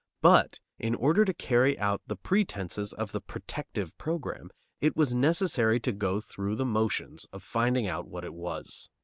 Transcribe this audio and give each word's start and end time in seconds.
But, 0.23 0.59
in 0.79 0.95
order 0.95 1.25
to 1.25 1.31
carry 1.35 1.77
out 1.77 2.01
the 2.07 2.15
pretences 2.15 2.91
of 2.91 3.11
the 3.11 3.21
"protective" 3.21 3.95
program, 3.99 4.49
it 4.79 4.97
was 4.97 5.13
necessary 5.13 5.79
to 5.81 5.91
go 5.91 6.19
through 6.19 6.55
the 6.55 6.65
motions 6.65 7.27
of 7.31 7.43
finding 7.43 7.87
out 7.87 8.07
what 8.07 8.25
it 8.25 8.33
was. 8.33 8.89